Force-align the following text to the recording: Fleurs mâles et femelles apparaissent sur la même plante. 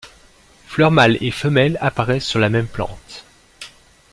Fleurs 0.65 0.89
mâles 0.89 1.19
et 1.21 1.29
femelles 1.29 1.77
apparaissent 1.79 2.25
sur 2.25 2.39
la 2.39 2.49
même 2.49 2.65
plante. 2.65 3.23